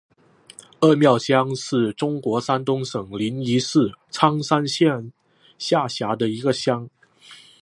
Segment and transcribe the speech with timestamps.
[0.79, 5.13] 二庙乡是中国山东省临沂市苍山县
[5.59, 6.89] 下辖的一个乡。